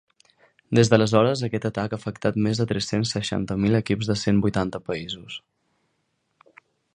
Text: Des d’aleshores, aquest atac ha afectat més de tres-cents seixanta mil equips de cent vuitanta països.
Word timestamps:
Des 0.77 0.89
d’aleshores, 0.93 1.43
aquest 1.47 1.67
atac 1.69 1.93
ha 1.93 1.99
afectat 2.01 2.39
més 2.45 2.61
de 2.61 2.67
tres-cents 2.71 3.11
seixanta 3.17 3.59
mil 3.67 3.81
equips 3.81 4.09
de 4.13 4.17
cent 4.23 4.41
vuitanta 4.47 4.81
països. 4.89 5.37